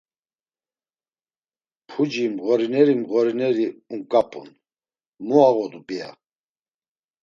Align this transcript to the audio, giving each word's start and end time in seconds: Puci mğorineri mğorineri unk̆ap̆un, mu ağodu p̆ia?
Puci 1.87 2.23
mğorineri 2.35 2.93
mğorineri 3.01 3.65
unk̆ap̆un, 3.93 4.47
mu 5.25 5.35
ağodu 5.47 5.79
p̆ia? 5.87 6.09